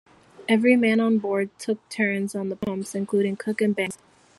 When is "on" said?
0.99-1.19, 2.33-2.49